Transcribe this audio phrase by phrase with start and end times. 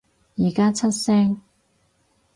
[0.39, 1.39] 而家出聲